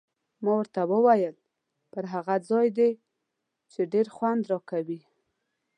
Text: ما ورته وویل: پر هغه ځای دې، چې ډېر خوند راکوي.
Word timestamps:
ما 0.43 0.51
ورته 0.59 0.81
وویل: 0.93 1.35
پر 1.91 2.03
هغه 2.13 2.35
ځای 2.49 2.67
دې، 2.77 2.89
چې 3.71 3.81
ډېر 3.93 4.07
خوند 4.15 4.43
راکوي. 4.51 4.99